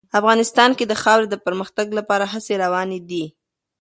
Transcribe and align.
افغانستان 0.19 0.69
کې 0.77 0.85
د 0.87 0.93
خاورې 1.01 1.27
د 1.29 1.35
پرمختګ 1.45 1.87
لپاره 1.99 2.25
هڅې 2.33 2.53
روانې 2.63 2.99
دي. 3.09 3.25